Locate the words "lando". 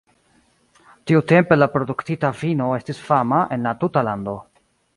4.09-4.35